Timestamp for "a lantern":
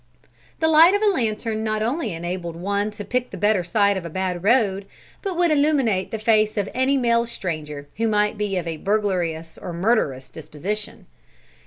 1.03-1.63